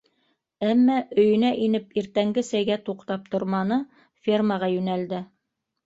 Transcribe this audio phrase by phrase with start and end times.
[0.67, 3.81] Әммә өйөнә инеп, иртәнге сәйгә туҡтап торманы,
[4.27, 5.27] фермаға йүнәлде.